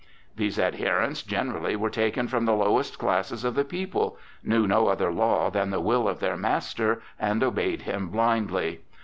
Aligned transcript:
These 0.35 0.57
adherents 0.57 1.21
generally 1.21 1.75
were 1.75 1.91
taken 1.91 2.27
from 2.27 2.45
the 2.45 2.55
lowest 2.55 2.97
classes 2.97 3.43
of 3.43 3.53
the 3.53 3.63
people, 3.63 4.17
knew 4.43 4.65
no 4.65 4.87
other 4.87 5.13
law 5.13 5.51
than 5.51 5.69
the 5.69 5.79
will 5.79 6.07
of 6.07 6.19
their 6.19 6.35
master, 6.35 7.03
and 7.19 7.43
obeyed 7.43 7.83
him 7.83 8.09
blindly. 8.09 8.81